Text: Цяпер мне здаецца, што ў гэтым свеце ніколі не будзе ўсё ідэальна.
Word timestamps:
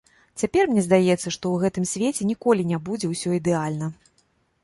Цяпер 0.41 0.63
мне 0.69 0.83
здаецца, 0.85 1.17
што 1.19 1.33
ў 1.51 1.55
гэтым 1.65 1.85
свеце 1.91 2.21
ніколі 2.31 2.61
не 2.71 2.79
будзе 2.87 3.13
ўсё 3.13 3.29
ідэальна. 3.39 3.91